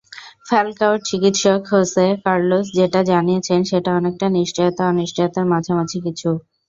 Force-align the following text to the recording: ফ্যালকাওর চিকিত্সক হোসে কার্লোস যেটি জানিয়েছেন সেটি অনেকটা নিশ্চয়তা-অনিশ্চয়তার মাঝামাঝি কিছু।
ফ্যালকাওর 0.47 0.99
চিকিত্সক 1.07 1.61
হোসে 1.71 2.05
কার্লোস 2.23 2.65
যেটি 2.77 2.99
জানিয়েছেন 3.11 3.59
সেটি 3.69 3.89
অনেকটা 3.99 4.27
নিশ্চয়তা-অনিশ্চয়তার 4.37 5.45
মাঝামাঝি 5.51 5.99
কিছু। 6.05 6.29